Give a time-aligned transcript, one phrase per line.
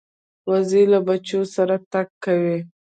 [0.49, 2.57] وزې له بچو سره تګ کوي